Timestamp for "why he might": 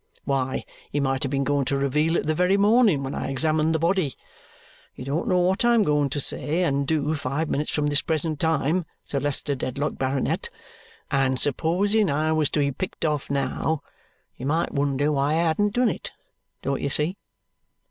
0.25-1.21